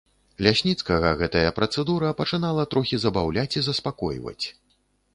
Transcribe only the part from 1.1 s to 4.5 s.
гэтая працэдура пачынала трохі забаўляць і заспакойваць.